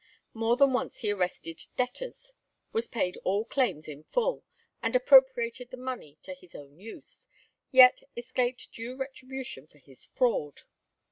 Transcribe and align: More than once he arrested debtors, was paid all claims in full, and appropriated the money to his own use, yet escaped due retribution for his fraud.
More 0.33 0.57
than 0.57 0.73
once 0.73 1.01
he 1.01 1.11
arrested 1.11 1.61
debtors, 1.77 2.33
was 2.73 2.87
paid 2.87 3.17
all 3.17 3.45
claims 3.45 3.87
in 3.87 4.03
full, 4.03 4.43
and 4.81 4.95
appropriated 4.95 5.69
the 5.69 5.77
money 5.77 6.17
to 6.23 6.33
his 6.33 6.55
own 6.55 6.79
use, 6.79 7.27
yet 7.69 8.01
escaped 8.17 8.71
due 8.71 8.95
retribution 8.95 9.67
for 9.67 9.77
his 9.77 10.05
fraud. 10.05 10.61